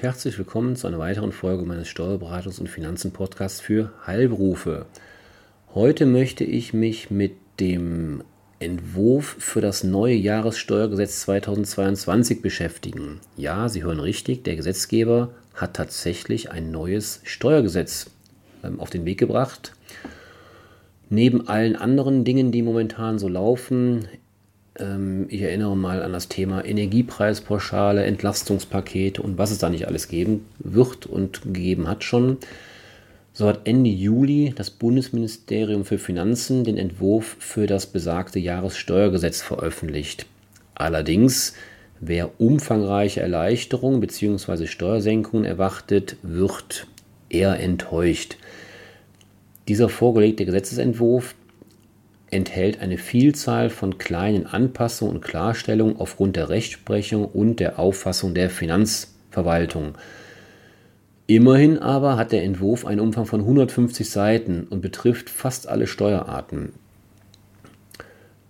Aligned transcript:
Herzlich 0.00 0.38
willkommen 0.38 0.76
zu 0.76 0.86
einer 0.86 1.00
weiteren 1.00 1.32
Folge 1.32 1.64
meines 1.64 1.88
Steuerberatungs- 1.88 2.60
und 2.60 2.68
Finanzen-Podcasts 2.68 3.60
für 3.60 3.90
Heilberufe. 4.06 4.86
Heute 5.74 6.06
möchte 6.06 6.44
ich 6.44 6.72
mich 6.72 7.10
mit 7.10 7.32
dem 7.58 8.22
Entwurf 8.60 9.34
für 9.40 9.60
das 9.60 9.82
neue 9.82 10.14
Jahressteuergesetz 10.14 11.22
2022 11.22 12.42
beschäftigen. 12.42 13.18
Ja, 13.36 13.68
Sie 13.68 13.82
hören 13.82 13.98
richtig, 13.98 14.44
der 14.44 14.54
Gesetzgeber 14.54 15.30
hat 15.54 15.74
tatsächlich 15.74 16.52
ein 16.52 16.70
neues 16.70 17.20
Steuergesetz 17.24 18.08
ähm, 18.62 18.78
auf 18.78 18.90
den 18.90 19.04
Weg 19.04 19.18
gebracht. 19.18 19.74
Neben 21.10 21.48
allen 21.48 21.74
anderen 21.74 22.22
Dingen, 22.24 22.52
die 22.52 22.62
momentan 22.62 23.18
so 23.18 23.28
laufen, 23.28 24.06
ich 25.28 25.42
erinnere 25.42 25.76
mal 25.76 26.02
an 26.02 26.12
das 26.12 26.28
Thema 26.28 26.64
Energiepreispauschale, 26.64 28.04
Entlastungspakete 28.04 29.20
und 29.20 29.36
was 29.36 29.50
es 29.50 29.58
da 29.58 29.68
nicht 29.70 29.88
alles 29.88 30.08
geben 30.08 30.46
wird 30.58 31.06
und 31.06 31.42
gegeben 31.42 31.88
hat 31.88 32.04
schon. 32.04 32.38
So 33.32 33.46
hat 33.46 33.60
Ende 33.64 33.90
Juli 33.90 34.52
das 34.56 34.70
Bundesministerium 34.70 35.84
für 35.84 35.98
Finanzen 35.98 36.64
den 36.64 36.76
Entwurf 36.76 37.36
für 37.38 37.66
das 37.66 37.86
besagte 37.86 38.38
Jahressteuergesetz 38.38 39.42
veröffentlicht. 39.42 40.26
Allerdings, 40.74 41.54
wer 42.00 42.40
umfangreiche 42.40 43.20
Erleichterungen 43.20 44.00
bzw. 44.00 44.66
Steuersenkungen 44.66 45.44
erwartet, 45.44 46.16
wird 46.22 46.86
eher 47.28 47.60
enttäuscht. 47.60 48.38
Dieser 49.68 49.88
vorgelegte 49.88 50.44
Gesetzesentwurf 50.44 51.34
enthält 52.30 52.80
eine 52.80 52.98
Vielzahl 52.98 53.70
von 53.70 53.98
kleinen 53.98 54.46
Anpassungen 54.46 55.16
und 55.16 55.24
Klarstellungen 55.24 55.96
aufgrund 55.96 56.36
der 56.36 56.48
Rechtsprechung 56.48 57.24
und 57.24 57.60
der 57.60 57.78
Auffassung 57.78 58.34
der 58.34 58.50
Finanzverwaltung. 58.50 59.94
Immerhin 61.26 61.78
aber 61.78 62.16
hat 62.16 62.32
der 62.32 62.42
Entwurf 62.42 62.86
einen 62.86 63.00
Umfang 63.00 63.26
von 63.26 63.40
150 63.40 64.08
Seiten 64.08 64.66
und 64.70 64.80
betrifft 64.80 65.28
fast 65.28 65.68
alle 65.68 65.86
Steuerarten. 65.86 66.72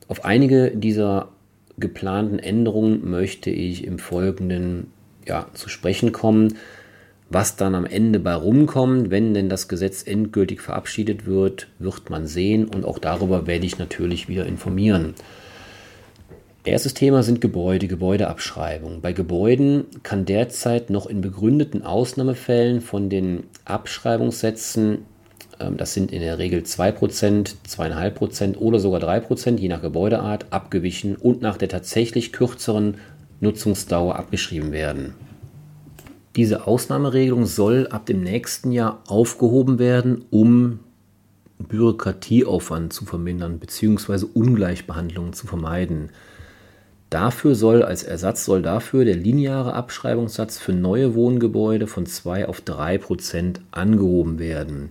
Auf 0.07 0.25
einige 0.25 0.71
dieser 0.71 1.29
geplanten 1.77 2.39
Änderungen 2.39 3.09
möchte 3.09 3.51
ich 3.51 3.85
im 3.85 3.99
Folgenden 3.99 4.93
ja, 5.27 5.47
zu 5.55 5.69
sprechen 5.69 6.13
kommen. 6.13 6.57
Was 7.31 7.57
dann 7.57 7.75
am 7.75 7.85
Ende 7.85 8.21
bei 8.21 8.35
rumkommt, 8.35 9.11
wenn 9.11 9.35
denn 9.35 9.51
das 9.51 9.69
Gesetz 9.69 10.03
endgültig 10.07 10.63
verabschiedet 10.63 11.27
wird, 11.27 11.69
wird 11.79 12.09
man 12.09 12.27
sehen 12.27 12.65
und 12.65 12.87
auch 12.87 12.99
darüber 12.99 13.47
werde 13.47 13.67
ich 13.67 13.79
natürlich 13.79 14.29
wieder 14.29 14.47
informieren. 14.47 15.15
Erstes 16.65 16.95
Thema 16.95 17.23
sind 17.23 17.41
Gebäude, 17.41 17.87
Gebäudeabschreibung. 17.87 19.01
Bei 19.01 19.13
Gebäuden 19.13 19.85
kann 20.03 20.25
derzeit 20.25 20.91
noch 20.91 21.07
in 21.07 21.21
begründeten 21.21 21.83
Ausnahmefällen 21.83 22.81
von 22.81 23.11
den 23.11 23.45
Abschreibungssätzen, 23.65 24.99
ähm, 25.61 25.77
das 25.77 25.95
sind 25.95 26.13
in 26.13 26.21
der 26.21 26.39
Regel 26.39 26.63
2%, 26.63 27.57
2,5% 27.67 28.57
oder 28.57 28.81
sogar 28.81 29.01
3%, 29.01 29.59
je 29.59 29.69
nach 29.69 29.83
Gebäudeart, 29.83 30.47
abgewichen 30.51 31.17
und 31.17 31.43
nach 31.43 31.59
der 31.59 31.69
tatsächlich 31.69 32.33
kürzeren 32.33 32.97
Nutzungsdauer 33.41 34.17
abgeschrieben 34.17 34.73
werden. 34.73 35.15
Diese 36.39 36.69
Ausnahmeregelung 36.69 37.47
soll 37.47 37.89
ab 37.89 38.07
dem 38.07 38.23
nächsten 38.23 38.71
Jahr 38.71 39.03
aufgehoben 39.09 39.81
werden, 39.81 40.25
um 40.31 40.79
Bürokratieaufwand 41.59 42.93
zu 42.93 43.05
vermindern 43.07 43.59
bzw. 43.59 44.25
Ungleichbehandlungen 44.35 45.33
zu 45.33 45.49
vermeiden. 45.49 46.11
Dafür 47.11 47.57
soll 47.57 47.83
als 47.83 48.05
Ersatz 48.05 48.45
soll 48.45 48.63
dafür 48.63 49.05
der 49.05 49.17
lineare 49.17 49.73
Abschreibungssatz 49.73 50.61
für 50.61 50.73
neue 50.73 51.17
Wohngebäude 51.17 51.89
von 51.89 52.07
2 52.07 52.47
auf 52.47 52.61
3 52.61 52.99
Prozent 52.99 53.61
angehoben 53.73 54.39
werden. 54.39 54.91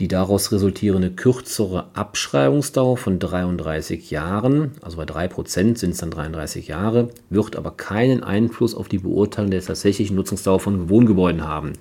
Die 0.00 0.08
daraus 0.08 0.50
resultierende 0.50 1.10
kürzere 1.10 1.86
Abschreibungsdauer 1.94 2.96
von 2.96 3.20
33 3.20 4.10
Jahren, 4.10 4.72
also 4.80 4.96
bei 4.96 5.04
3% 5.04 5.78
sind 5.78 5.90
es 5.90 5.98
dann 5.98 6.10
33 6.10 6.66
Jahre, 6.66 7.10
wird 7.30 7.54
aber 7.54 7.70
keinen 7.70 8.24
Einfluss 8.24 8.74
auf 8.74 8.88
die 8.88 8.98
Beurteilung 8.98 9.52
der 9.52 9.62
tatsächlichen 9.62 10.16
Nutzungsdauer 10.16 10.58
von 10.58 10.88
Wohngebäuden 10.88 11.46
haben, 11.46 11.74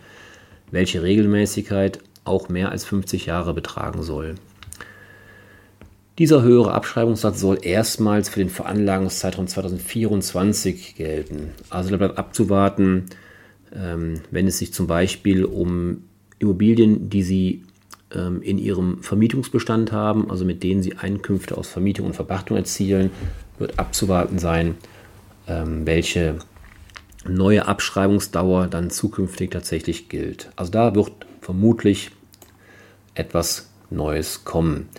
welche 0.69 1.01
Regelmäßigkeit 1.01 1.99
auch 2.23 2.49
mehr 2.49 2.69
als 2.69 2.85
50 2.85 3.25
Jahre 3.25 3.55
betragen 3.55 4.03
soll. 4.03 4.35
Dieser 6.19 6.43
höhere 6.43 6.73
Abschreibungssatz 6.73 7.39
soll 7.39 7.57
erstmals 7.63 8.29
für 8.29 8.39
den 8.39 8.51
Veranlagungszeitraum 8.51 9.47
2024 9.47 10.93
gelten. 10.95 11.49
Also 11.71 11.89
da 11.89 11.97
bleibt 11.97 12.19
abzuwarten, 12.19 13.05
ähm, 13.75 14.21
wenn 14.29 14.45
es 14.45 14.59
sich 14.59 14.71
zum 14.71 14.85
Beispiel 14.85 15.43
um 15.43 16.03
Immobilien, 16.37 17.09
die 17.09 17.23
Sie 17.23 17.63
in 18.13 18.57
ihrem 18.57 19.01
Vermietungsbestand 19.01 19.91
haben, 19.91 20.29
also 20.29 20.45
mit 20.45 20.63
denen 20.63 20.83
sie 20.83 20.97
Einkünfte 20.97 21.57
aus 21.57 21.67
Vermietung 21.67 22.07
und 22.07 22.15
Verpachtung 22.15 22.57
erzielen, 22.57 23.11
wird 23.59 23.79
abzuwarten 23.79 24.39
sein, 24.39 24.75
ähm, 25.47 25.85
welche 25.85 26.39
neue 27.27 27.67
Abschreibungsdauer 27.67 28.67
dann 28.67 28.89
zukünftig 28.89 29.51
tatsächlich 29.51 30.09
gilt. 30.09 30.51
Also 30.55 30.71
da 30.71 30.95
wird 30.95 31.11
vermutlich 31.41 32.11
etwas 33.15 33.69
Neues 33.89 34.43
kommen. 34.43 34.89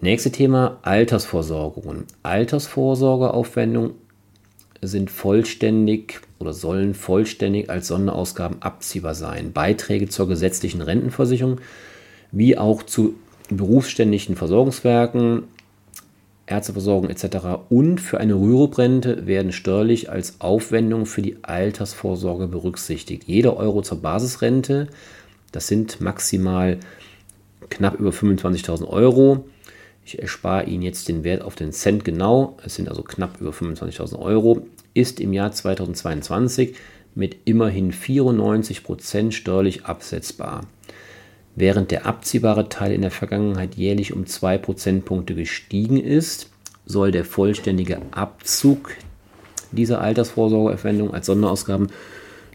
Nächste 0.00 0.32
Thema 0.32 0.78
Altersvorsorgungen. 0.82 2.04
Altersvorsorgeaufwendungen 2.22 3.92
sind 4.80 5.10
vollständig 5.10 6.20
oder 6.38 6.54
sollen 6.54 6.94
vollständig 6.94 7.68
als 7.68 7.88
Sonderausgaben 7.88 8.62
abziehbar 8.62 9.14
sein. 9.14 9.52
Beiträge 9.52 10.08
zur 10.08 10.26
gesetzlichen 10.26 10.80
Rentenversicherung 10.80 11.60
wie 12.32 12.56
auch 12.56 12.82
zu 12.82 13.14
berufsständigen 13.48 14.36
Versorgungswerken, 14.36 15.44
Ärzteversorgung 16.46 17.08
etc. 17.10 17.36
und 17.68 18.00
für 18.00 18.18
eine 18.18 18.34
Rüruprente 18.34 19.26
werden 19.26 19.52
steuerlich 19.52 20.10
als 20.10 20.40
Aufwendung 20.40 21.06
für 21.06 21.22
die 21.22 21.36
Altersvorsorge 21.42 22.48
berücksichtigt. 22.48 23.24
Jeder 23.26 23.56
Euro 23.56 23.82
zur 23.82 24.02
Basisrente, 24.02 24.88
das 25.52 25.68
sind 25.68 26.00
maximal 26.00 26.78
knapp 27.70 27.98
über 28.00 28.10
25.000 28.10 28.88
Euro. 28.88 29.44
Ich 30.04 30.20
erspare 30.20 30.64
Ihnen 30.64 30.82
jetzt 30.82 31.08
den 31.08 31.22
Wert 31.22 31.42
auf 31.42 31.54
den 31.54 31.72
Cent 31.72 32.04
genau, 32.04 32.56
es 32.64 32.74
sind 32.74 32.88
also 32.88 33.02
knapp 33.02 33.40
über 33.40 33.50
25.000 33.50 34.18
Euro, 34.18 34.66
ist 34.92 35.20
im 35.20 35.32
Jahr 35.32 35.52
2022 35.52 36.74
mit 37.14 37.36
immerhin 37.44 37.92
94 37.92 38.82
Prozent 38.82 39.34
steuerlich 39.34 39.84
absetzbar. 39.84 40.62
Während 41.60 41.90
der 41.90 42.06
abziehbare 42.06 42.70
Teil 42.70 42.90
in 42.90 43.02
der 43.02 43.10
Vergangenheit 43.10 43.74
jährlich 43.74 44.14
um 44.14 44.24
2 44.24 44.56
Prozentpunkte 44.56 45.34
gestiegen 45.34 45.98
ist, 45.98 46.48
soll 46.86 47.10
der 47.10 47.26
vollständige 47.26 48.00
Abzug 48.12 48.92
dieser 49.70 50.00
Altersvorsorgeaufwendung 50.00 51.12
als 51.12 51.26
Sonderausgaben 51.26 51.88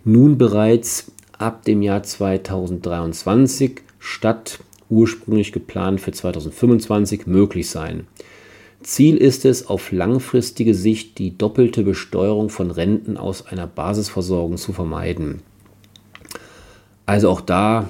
nun 0.06 0.40
bereits 0.40 1.12
ab 1.38 1.66
dem 1.66 1.84
Jahr 1.84 2.02
2023 2.02 3.82
statt 4.00 4.58
ursprünglich 4.90 5.52
geplant 5.52 6.02
für 6.02 6.12
2025 6.12 7.28
möglich 7.28 7.70
sein. 7.70 8.08
Ziel 8.82 9.18
ist 9.18 9.46
es, 9.46 9.68
auf 9.68 9.92
langfristige 9.92 10.74
Sicht 10.74 11.20
die 11.20 11.38
doppelte 11.38 11.84
Besteuerung 11.84 12.50
von 12.50 12.72
Renten 12.72 13.18
aus 13.18 13.46
einer 13.46 13.68
Basisversorgung 13.68 14.58
zu 14.58 14.74
vermeiden. 14.74 15.44
Also 17.06 17.30
auch 17.30 17.42
da 17.42 17.88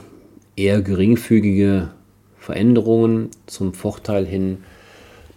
eher 0.55 0.81
geringfügige 0.81 1.89
Veränderungen 2.37 3.29
zum 3.45 3.73
Vorteil 3.73 4.25
hin. 4.25 4.59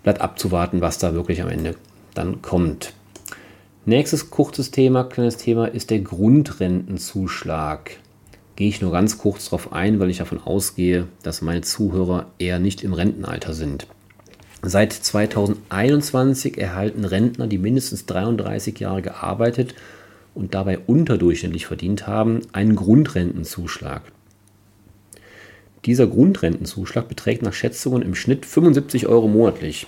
Bleibt 0.02 0.20
abzuwarten, 0.20 0.80
was 0.80 0.98
da 0.98 1.14
wirklich 1.14 1.42
am 1.42 1.48
Ende 1.48 1.74
dann 2.14 2.42
kommt. 2.42 2.92
Nächstes 3.84 4.30
kurzes 4.30 4.70
Thema, 4.70 5.04
kleines 5.04 5.38
Thema 5.38 5.66
ist 5.66 5.90
der 5.90 6.00
Grundrentenzuschlag. 6.00 7.92
Gehe 8.56 8.68
ich 8.68 8.82
nur 8.82 8.92
ganz 8.92 9.18
kurz 9.18 9.46
darauf 9.46 9.72
ein, 9.72 10.00
weil 10.00 10.10
ich 10.10 10.18
davon 10.18 10.42
ausgehe, 10.42 11.06
dass 11.22 11.42
meine 11.42 11.62
Zuhörer 11.62 12.26
eher 12.38 12.58
nicht 12.58 12.82
im 12.82 12.92
Rentenalter 12.92 13.54
sind. 13.54 13.86
Seit 14.62 14.92
2021 14.92 16.58
erhalten 16.58 17.04
Rentner, 17.04 17.46
die 17.46 17.58
mindestens 17.58 18.06
33 18.06 18.78
Jahre 18.80 19.02
gearbeitet 19.02 19.74
und 20.34 20.54
dabei 20.54 20.78
unterdurchschnittlich 20.78 21.66
verdient 21.66 22.06
haben, 22.08 22.40
einen 22.52 22.74
Grundrentenzuschlag. 22.74 24.02
Dieser 25.88 26.06
Grundrentenzuschlag 26.06 27.08
beträgt 27.08 27.40
nach 27.40 27.55
Schätzungen 27.55 28.02
im 28.02 28.14
Schnitt 28.14 28.44
75 28.44 29.06
Euro 29.06 29.26
monatlich. 29.26 29.87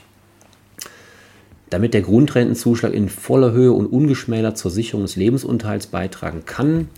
Damit 1.68 1.92
der 1.92 2.00
Grundrentenzuschlag 2.00 2.94
in 2.94 3.10
voller 3.10 3.52
Höhe 3.52 3.72
und 3.72 3.84
ungeschmälert 3.84 4.56
zur 4.56 4.70
Sicherung 4.70 5.02
des 5.02 5.16
Lebensunterhalts 5.16 5.88
beitragen 5.88 6.46
kann, 6.46 6.88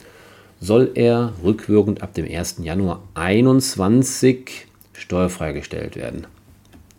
soll 0.61 0.93
er 0.95 1.33
rückwirkend 1.43 2.01
ab 2.01 2.15
dem 2.15 2.33
1. 2.33 2.59
Januar 2.63 3.03
2021 3.15 4.69
steuerfrei 4.93 5.51
gestellt 5.51 5.97
werden. 5.97 6.29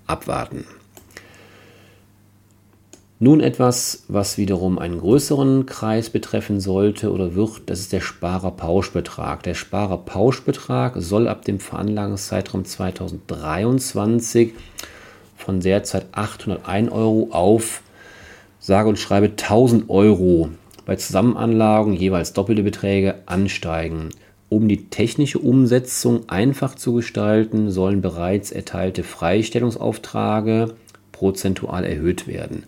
Abwarten. 0.05 0.65
Nun 3.23 3.39
etwas, 3.39 4.03
was 4.09 4.37
wiederum 4.37 4.77
einen 4.77 4.99
größeren 4.99 5.65
Kreis 5.65 6.09
betreffen 6.09 6.59
sollte 6.59 7.09
oder 7.09 7.35
wird, 7.35 7.61
das 7.67 7.79
ist 7.79 7.93
der 7.93 8.01
Sparerpauschbetrag. 8.01 9.43
Der 9.43 9.53
Sparerpauschbetrag 9.53 10.95
soll 10.97 11.29
ab 11.29 11.45
dem 11.45 11.61
Veranlagungszeitraum 11.61 12.65
2023 12.65 14.51
von 15.37 15.61
derzeit 15.61 16.07
801 16.11 16.91
Euro 16.91 17.29
auf 17.31 17.81
sage 18.59 18.89
und 18.89 18.99
schreibe 18.99 19.27
1000 19.27 19.89
Euro 19.89 20.49
bei 20.85 20.97
Zusammenanlagen 20.97 21.93
jeweils 21.93 22.33
doppelte 22.33 22.63
Beträge 22.63 23.19
ansteigen. 23.25 24.09
Um 24.49 24.67
die 24.67 24.89
technische 24.89 25.39
Umsetzung 25.39 26.27
einfach 26.27 26.75
zu 26.75 26.95
gestalten, 26.95 27.71
sollen 27.71 28.01
bereits 28.01 28.51
erteilte 28.51 29.03
Freistellungsaufträge 29.03 30.75
prozentual 31.13 31.85
erhöht 31.85 32.27
werden. 32.27 32.65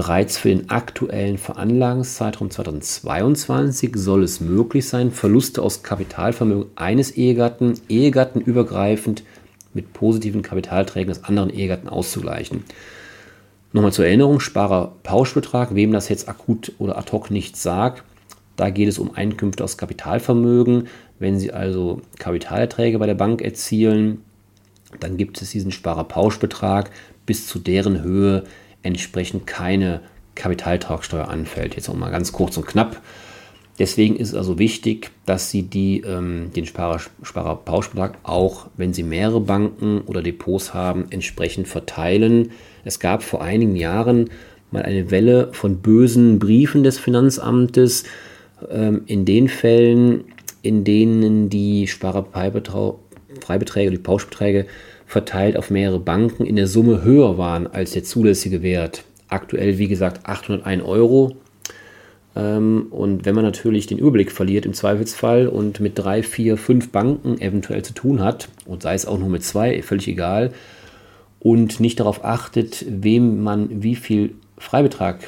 Bereits 0.00 0.38
für 0.38 0.48
den 0.48 0.70
aktuellen 0.70 1.36
Veranlagungszeitraum 1.36 2.50
2022 2.50 3.92
soll 3.96 4.22
es 4.22 4.40
möglich 4.40 4.88
sein, 4.88 5.10
Verluste 5.10 5.60
aus 5.60 5.82
Kapitalvermögen 5.82 6.70
eines 6.74 7.10
Ehegatten 7.10 7.78
ehegattenübergreifend 7.90 9.24
mit 9.74 9.92
positiven 9.92 10.40
Kapitalträgen 10.40 11.12
des 11.12 11.24
anderen 11.24 11.50
Ehegatten 11.50 11.86
auszugleichen. 11.86 12.64
Nochmal 13.74 13.92
zur 13.92 14.06
Erinnerung, 14.06 14.40
Sparer-Pauschbetrag, 14.40 15.74
wem 15.74 15.92
das 15.92 16.08
jetzt 16.08 16.30
akut 16.30 16.72
oder 16.78 16.96
ad 16.96 17.12
hoc 17.12 17.30
nichts 17.30 17.62
sagt, 17.62 18.02
da 18.56 18.70
geht 18.70 18.88
es 18.88 18.98
um 18.98 19.14
Einkünfte 19.14 19.62
aus 19.62 19.76
Kapitalvermögen. 19.76 20.88
Wenn 21.18 21.38
Sie 21.38 21.52
also 21.52 22.00
Kapitalerträge 22.18 22.98
bei 22.98 23.06
der 23.06 23.16
Bank 23.16 23.42
erzielen, 23.42 24.22
dann 24.98 25.18
gibt 25.18 25.42
es 25.42 25.50
diesen 25.50 25.72
Sparer-Pauschbetrag, 25.72 26.90
bis 27.26 27.46
zu 27.46 27.58
deren 27.58 28.02
Höhe 28.02 28.44
entsprechend 28.82 29.46
keine 29.46 30.00
Kapitaltragsteuer 30.34 31.28
anfällt. 31.28 31.76
Jetzt 31.76 31.88
nochmal 31.88 32.10
ganz 32.10 32.32
kurz 32.32 32.56
und 32.56 32.66
knapp. 32.66 33.00
Deswegen 33.78 34.16
ist 34.16 34.28
es 34.28 34.34
also 34.34 34.58
wichtig, 34.58 35.10
dass 35.24 35.50
Sie 35.50 35.62
die, 35.62 36.02
ähm, 36.02 36.50
den 36.54 36.66
Sparer, 36.66 37.00
Sparerpauschbetrag 37.22 38.18
auch, 38.24 38.66
wenn 38.76 38.92
Sie 38.92 39.02
mehrere 39.02 39.40
Banken 39.40 40.02
oder 40.02 40.22
Depots 40.22 40.74
haben, 40.74 41.06
entsprechend 41.08 41.66
verteilen. 41.66 42.50
Es 42.84 43.00
gab 43.00 43.22
vor 43.22 43.42
einigen 43.42 43.76
Jahren 43.76 44.28
mal 44.70 44.82
eine 44.82 45.10
Welle 45.10 45.48
von 45.52 45.78
bösen 45.78 46.38
Briefen 46.38 46.82
des 46.82 46.98
Finanzamtes 46.98 48.04
ähm, 48.70 49.02
in 49.06 49.24
den 49.24 49.48
Fällen, 49.48 50.24
in 50.60 50.84
denen 50.84 51.48
die 51.48 51.86
Sparerfreibeträge, 51.86 53.90
die 53.90 53.98
Pauschbeträge 53.98 54.66
verteilt 55.10 55.56
auf 55.56 55.70
mehrere 55.70 56.00
Banken 56.00 56.46
in 56.46 56.56
der 56.56 56.66
Summe 56.66 57.02
höher 57.02 57.36
waren 57.36 57.66
als 57.66 57.92
der 57.92 58.04
zulässige 58.04 58.62
Wert. 58.62 59.04
Aktuell, 59.28 59.78
wie 59.78 59.88
gesagt, 59.88 60.26
801 60.26 60.82
Euro 60.84 61.36
ähm, 62.36 62.86
und 62.90 63.24
wenn 63.24 63.34
man 63.34 63.44
natürlich 63.44 63.86
den 63.86 63.98
Überblick 63.98 64.30
verliert 64.30 64.66
im 64.66 64.72
Zweifelsfall 64.72 65.48
und 65.48 65.80
mit 65.80 65.98
drei, 65.98 66.22
vier, 66.22 66.56
fünf 66.56 66.90
Banken 66.90 67.40
eventuell 67.40 67.82
zu 67.82 67.92
tun 67.92 68.22
hat, 68.22 68.48
und 68.66 68.82
sei 68.82 68.94
es 68.94 69.06
auch 69.06 69.18
nur 69.18 69.28
mit 69.28 69.44
zwei, 69.44 69.82
völlig 69.82 70.08
egal, 70.08 70.52
und 71.40 71.80
nicht 71.80 71.98
darauf 71.98 72.24
achtet, 72.24 72.84
wem 72.88 73.42
man 73.42 73.82
wie 73.82 73.96
viel 73.96 74.34
Freibetrag 74.58 75.18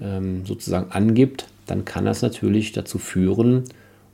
ähm, 0.00 0.46
sozusagen 0.46 0.92
angibt, 0.92 1.48
dann 1.66 1.84
kann 1.84 2.04
das 2.04 2.22
natürlich 2.22 2.72
dazu 2.72 2.98
führen, 2.98 3.64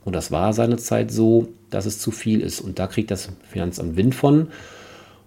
und 0.05 0.17
das 0.17 0.33
war 0.33 0.53
seinerzeit 0.53 1.13
so, 1.13 1.49
dass 1.71 1.87
es 1.87 2.01
zu 2.01 2.11
viel 2.11 2.41
ist. 2.41 2.61
Und 2.61 2.81
da 2.81 2.89
kriegt 2.89 3.13
das 3.13 3.29
Finanzamt 3.49 3.97
Wind 3.97 4.17
von. 4.17 4.49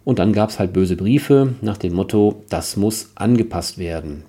Und 0.06 0.19
dann 0.19 0.31
gab 0.31 0.50
es 0.50 0.60
halt 0.60 0.72
böse 0.72 0.96
Briefe 0.96 1.56
nach 1.62 1.78
dem 1.78 1.94
Motto, 1.94 2.44
das 2.48 2.78
muss 2.78 3.12
angepasst 3.16 3.78
werden 3.78 4.24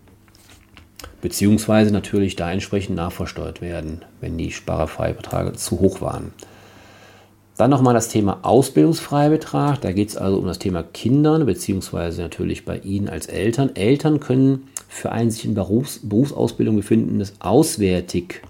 beziehungsweise 1.27 1.93
natürlich 1.93 2.37
da 2.37 2.53
entsprechend 2.53 2.95
nachversteuert 2.95 3.61
werden, 3.61 4.05
wenn 4.21 4.39
die 4.39 4.53
Sparerfreibeträge 4.53 5.55
zu 5.55 5.81
hoch 5.81 6.01
waren. 6.01 6.33
Dann 7.57 7.71
nochmal 7.71 7.95
das 7.95 8.09
Thema 8.09 8.41
Ausbildungsfreibetrag. 8.43 9.81
Da 9.81 9.91
geht 9.91 10.11
es 10.11 10.17
also 10.17 10.39
um 10.39 10.47
das 10.47 10.59
Thema 10.59 10.83
Kindern, 10.83 11.47
beziehungsweise 11.47 12.23
natürlich 12.23 12.65
bei 12.65 12.79
Ihnen 12.79 13.09
als 13.09 13.27
Eltern. 13.27 13.75
Eltern 13.75 14.21
können 14.21 14.69
für 14.89 15.11
ein 15.11 15.31
sich 15.31 15.47
in 15.47 15.55
Berufs 15.55 16.01
Berufsausbildung 16.03 16.77
befindendes 16.77 17.35
auswärtig, 17.41 18.43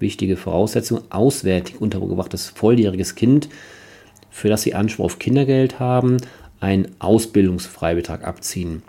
wichtige 0.00 0.36
Voraussetzung, 0.36 1.02
auswärtig 1.10 1.80
untergebrachtes 1.80 2.48
volljähriges 2.48 3.14
Kind, 3.14 3.48
für 4.30 4.48
das 4.48 4.62
sie 4.62 4.74
Anspruch 4.74 5.04
auf 5.04 5.18
Kindergeld 5.20 5.78
haben, 5.78 6.16
einen 6.64 6.88
Ausbildungsfreibetrag 6.98 8.26
abziehen. 8.26 8.82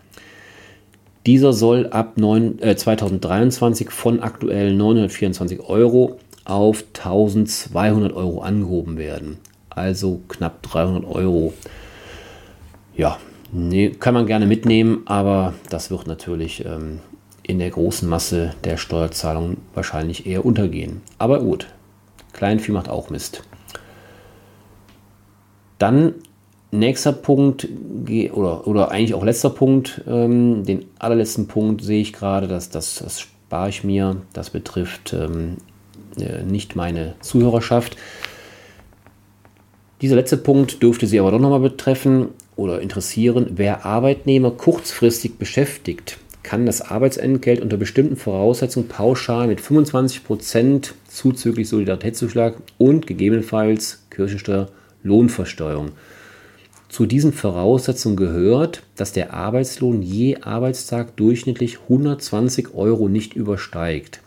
Dieser 1.26 1.54
soll 1.54 1.88
ab 1.88 2.14
9, 2.18 2.60
äh, 2.62 2.76
2023 2.76 3.90
von 3.90 4.22
aktuell 4.22 4.74
924 4.74 5.60
Euro 5.62 6.20
auf 6.46 6.86
1200 6.94 8.14
Euro 8.14 8.42
angehoben 8.42 8.98
werden. 8.98 9.38
Also 9.70 10.22
knapp 10.30 10.64
300 10.64 11.04
Euro. 11.06 11.54
Ja, 12.96 13.18
nee, 13.52 13.90
kann 13.90 14.14
man 14.14 14.26
gerne 14.26 14.46
mitnehmen, 14.46 15.02
aber 15.06 15.54
das 15.70 15.92
wird 15.92 16.08
natürlich 16.08 16.64
ähm, 16.64 17.00
in 17.44 17.60
der 17.60 17.72
großen 17.72 18.08
Masse 18.08 18.54
der 18.64 18.78
Steuerzahlungen 18.78 19.58
wahrscheinlich 19.74 20.26
eher 20.26 20.46
untergehen. 20.46 21.02
Aber 21.18 21.40
gut, 21.40 21.68
Kleinvieh 22.32 22.72
macht 22.72 22.88
auch 22.88 23.10
Mist. 23.10 23.44
Dann 25.78 26.14
Nächster 26.80 27.14
Punkt, 27.14 27.68
oder, 28.34 28.68
oder 28.68 28.92
eigentlich 28.92 29.14
auch 29.14 29.24
letzter 29.24 29.50
Punkt, 29.50 30.02
ähm, 30.08 30.66
den 30.66 30.86
allerletzten 31.00 31.48
Punkt 31.48 31.84
sehe 31.84 32.02
ich 32.02 32.14
gerade, 32.14 32.48
dass 32.48 32.70
das, 32.70 33.00
das 33.04 33.22
spare 33.22 33.70
ich 33.70 33.84
mir, 33.84 34.22
das 34.34 34.50
betrifft 34.50 35.14
ähm, 35.14 35.58
äh, 36.20 36.44
nicht 36.44 36.76
meine 36.76 37.16
Zuhörerschaft. 37.22 37.98
Dieser 40.02 40.16
letzte 40.16 40.38
Punkt 40.38 40.84
dürfte 40.84 41.08
Sie 41.08 41.20
aber 41.20 41.32
doch 41.32 41.40
nochmal 41.40 41.62
betreffen 41.62 42.30
oder 42.56 42.82
interessieren. 42.82 43.52
Wer 43.56 43.86
Arbeitnehmer 43.86 44.52
kurzfristig 44.52 45.38
beschäftigt, 45.38 46.18
kann 46.44 46.66
das 46.66 46.82
Arbeitsentgelt 46.82 47.62
unter 47.62 47.78
bestimmten 47.78 48.18
Voraussetzungen 48.18 48.88
pauschal 48.88 49.48
mit 49.48 49.62
25% 49.62 50.92
zuzüglich 51.08 51.68
Solidaritätszuschlag 51.70 52.58
und 52.78 53.08
gegebenenfalls 53.08 54.06
Kirchensteuer 54.12 54.68
Lohnversteuerung 55.02 55.92
zu 56.96 57.06
diesen 57.06 57.34
Voraussetzungen 57.34 58.16
gehört, 58.16 58.82
dass 58.96 59.12
der 59.12 59.34
Arbeitslohn 59.34 60.02
je 60.02 60.38
Arbeitstag 60.38 61.18
durchschnittlich 61.18 61.80
120 61.82 62.74
Euro 62.74 63.10
nicht 63.10 63.34
übersteigt. 63.34 64.22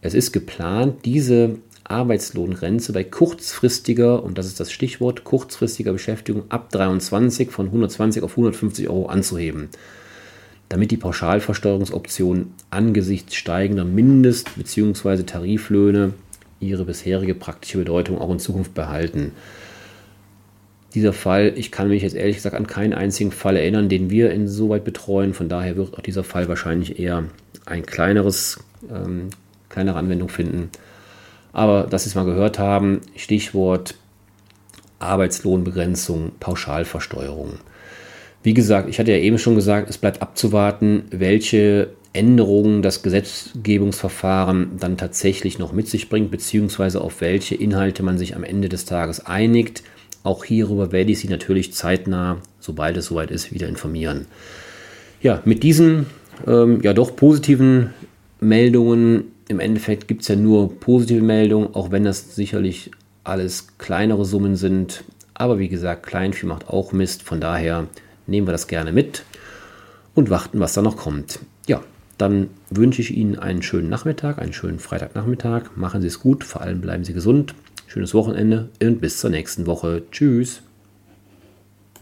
Es 0.00 0.14
ist 0.14 0.30
geplant, 0.30 1.04
diese 1.04 1.56
Arbeitslohngrenze 1.82 2.92
bei 2.92 3.02
kurzfristiger, 3.02 4.22
und 4.22 4.38
das 4.38 4.46
ist 4.46 4.60
das 4.60 4.70
Stichwort, 4.70 5.24
kurzfristiger 5.24 5.92
Beschäftigung 5.92 6.44
ab 6.50 6.70
23 6.70 7.50
von 7.50 7.66
120 7.66 8.22
auf 8.22 8.30
150 8.30 8.88
Euro 8.88 9.06
anzuheben, 9.06 9.68
damit 10.68 10.92
die 10.92 10.98
Pauschalversteuerungsoptionen 10.98 12.54
angesichts 12.70 13.34
steigender 13.34 13.84
Mindest- 13.84 14.54
bzw. 14.54 15.24
Tariflöhne 15.24 16.12
ihre 16.60 16.84
bisherige 16.84 17.34
praktische 17.34 17.78
Bedeutung 17.78 18.18
auch 18.18 18.30
in 18.30 18.38
Zukunft 18.38 18.72
behalten 18.74 19.32
dieser 20.98 21.12
Fall, 21.12 21.52
ich 21.54 21.70
kann 21.70 21.88
mich 21.88 22.02
jetzt 22.02 22.16
ehrlich 22.16 22.36
gesagt 22.36 22.56
an 22.56 22.66
keinen 22.66 22.92
einzigen 22.92 23.30
Fall 23.30 23.56
erinnern, 23.56 23.88
den 23.88 24.10
wir 24.10 24.32
insoweit 24.32 24.84
betreuen. 24.84 25.32
Von 25.32 25.48
daher 25.48 25.76
wird 25.76 25.94
auch 25.94 26.02
dieser 26.02 26.24
Fall 26.24 26.48
wahrscheinlich 26.48 26.98
eher 26.98 27.24
ein 27.66 27.86
kleineres, 27.86 28.58
ähm, 28.90 29.28
kleinere 29.68 29.96
Anwendung 29.96 30.28
finden. 30.28 30.70
Aber 31.52 31.84
dass 31.84 32.02
Sie 32.02 32.10
es 32.10 32.16
mal 32.16 32.24
gehört 32.24 32.58
haben, 32.58 33.00
Stichwort 33.14 33.94
Arbeitslohnbegrenzung, 34.98 36.32
Pauschalversteuerung. 36.40 37.60
Wie 38.42 38.54
gesagt, 38.54 38.88
ich 38.88 38.98
hatte 38.98 39.12
ja 39.12 39.18
eben 39.18 39.38
schon 39.38 39.54
gesagt, 39.54 39.88
es 39.88 39.98
bleibt 39.98 40.20
abzuwarten, 40.20 41.04
welche 41.10 41.90
Änderungen 42.12 42.82
das 42.82 43.04
Gesetzgebungsverfahren 43.04 44.78
dann 44.80 44.96
tatsächlich 44.96 45.60
noch 45.60 45.72
mit 45.72 45.86
sich 45.86 46.08
bringt, 46.08 46.32
beziehungsweise 46.32 47.00
auf 47.00 47.20
welche 47.20 47.54
Inhalte 47.54 48.02
man 48.02 48.18
sich 48.18 48.34
am 48.34 48.42
Ende 48.42 48.68
des 48.68 48.84
Tages 48.84 49.24
einigt. 49.24 49.84
Auch 50.22 50.44
hierüber 50.44 50.92
werde 50.92 51.12
ich 51.12 51.20
Sie 51.20 51.28
natürlich 51.28 51.72
zeitnah, 51.72 52.38
sobald 52.60 52.96
es 52.96 53.06
soweit 53.06 53.30
ist, 53.30 53.52
wieder 53.52 53.68
informieren. 53.68 54.26
Ja, 55.22 55.42
mit 55.44 55.62
diesen 55.62 56.06
ähm, 56.46 56.80
ja 56.82 56.92
doch 56.92 57.16
positiven 57.16 57.90
Meldungen, 58.40 59.32
im 59.48 59.60
Endeffekt 59.60 60.08
gibt 60.08 60.22
es 60.22 60.28
ja 60.28 60.36
nur 60.36 60.78
positive 60.78 61.22
Meldungen, 61.22 61.74
auch 61.74 61.90
wenn 61.90 62.04
das 62.04 62.34
sicherlich 62.34 62.90
alles 63.24 63.78
kleinere 63.78 64.24
Summen 64.24 64.56
sind. 64.56 65.04
Aber 65.34 65.58
wie 65.58 65.68
gesagt, 65.68 66.06
Kleinvieh 66.06 66.46
macht 66.46 66.68
auch 66.68 66.92
Mist, 66.92 67.22
von 67.22 67.40
daher 67.40 67.86
nehmen 68.26 68.46
wir 68.46 68.52
das 68.52 68.66
gerne 68.66 68.92
mit 68.92 69.24
und 70.14 70.30
warten, 70.30 70.60
was 70.60 70.74
da 70.74 70.82
noch 70.82 70.96
kommt. 70.96 71.40
Ja, 71.66 71.80
dann 72.18 72.48
wünsche 72.70 73.00
ich 73.00 73.16
Ihnen 73.16 73.38
einen 73.38 73.62
schönen 73.62 73.88
Nachmittag, 73.88 74.38
einen 74.38 74.52
schönen 74.52 74.80
Freitagnachmittag. 74.80 75.76
Machen 75.76 76.00
Sie 76.00 76.08
es 76.08 76.20
gut, 76.20 76.44
vor 76.44 76.60
allem 76.60 76.80
bleiben 76.80 77.04
Sie 77.04 77.12
gesund. 77.12 77.54
Schönes 77.88 78.12
Wochenende 78.12 78.68
und 78.82 79.00
bis 79.00 79.18
zur 79.18 79.30
nächsten 79.30 79.66
Woche. 79.66 80.02
Tschüss. 80.10 80.62